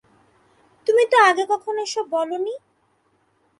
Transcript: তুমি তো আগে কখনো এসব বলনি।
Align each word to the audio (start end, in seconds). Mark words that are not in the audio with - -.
তুমি 0.87 1.03
তো 1.11 1.17
আগে 1.29 1.43
কখনো 1.49 1.79
এসব 1.81 2.05
বলনি। 2.11 2.53